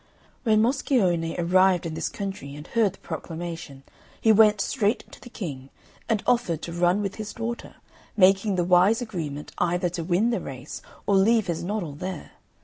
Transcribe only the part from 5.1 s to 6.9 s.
to the King, and offered to